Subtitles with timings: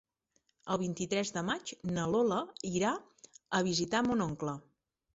[0.75, 2.41] El vint-i-tres de maig na Lola
[2.81, 2.97] irà
[3.61, 4.61] a visitar mon oncle.